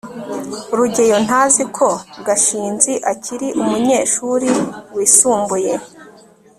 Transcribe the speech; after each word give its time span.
rugeyo 0.77 1.17
ntazi 1.25 1.63
ko 1.77 1.87
gashinzi 2.27 2.93
akiri 3.11 3.47
umunyeshuri 3.61 4.47
wisumbuye 4.95 5.73